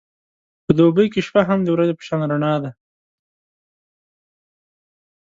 [0.65, 2.71] په دوبی کې شپه هم د ورځې په شان رڼا ده.